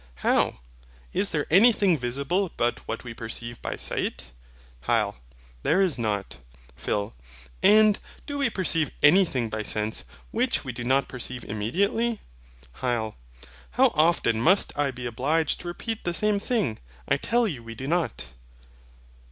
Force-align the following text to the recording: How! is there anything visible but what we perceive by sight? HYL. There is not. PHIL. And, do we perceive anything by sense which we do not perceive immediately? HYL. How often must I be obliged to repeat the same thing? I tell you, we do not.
How! 0.25 0.61
is 1.13 1.29
there 1.29 1.45
anything 1.51 1.95
visible 1.95 2.51
but 2.57 2.79
what 2.87 3.03
we 3.03 3.13
perceive 3.13 3.61
by 3.61 3.75
sight? 3.75 4.31
HYL. 4.87 5.13
There 5.61 5.79
is 5.79 5.99
not. 5.99 6.37
PHIL. 6.75 7.13
And, 7.61 7.99
do 8.25 8.39
we 8.39 8.49
perceive 8.49 8.89
anything 9.03 9.47
by 9.47 9.61
sense 9.61 10.05
which 10.31 10.63
we 10.65 10.71
do 10.71 10.83
not 10.83 11.07
perceive 11.07 11.45
immediately? 11.45 12.19
HYL. 12.81 13.13
How 13.77 13.91
often 13.93 14.41
must 14.41 14.75
I 14.75 14.89
be 14.89 15.05
obliged 15.05 15.59
to 15.59 15.67
repeat 15.67 16.03
the 16.03 16.15
same 16.15 16.39
thing? 16.39 16.79
I 17.07 17.17
tell 17.17 17.45
you, 17.45 17.61
we 17.61 17.75
do 17.75 17.87
not. 17.87 18.25